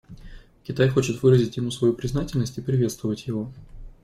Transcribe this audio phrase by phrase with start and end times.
[0.63, 3.51] Китай хочет выразить ему свою признательность и приветствовать его.